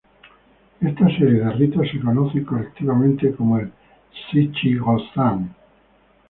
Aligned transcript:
Esta 0.81 1.05
serie 1.09 1.41
de 1.43 1.51
ritos 1.51 1.87
se 1.91 1.99
conocen 1.99 2.43
colectivamente 2.43 3.35
como 3.35 3.59
el 3.59 3.71
Shichi-Go-San. 4.33 5.53